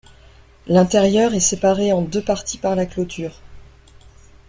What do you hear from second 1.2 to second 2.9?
est séparé en deux parties par la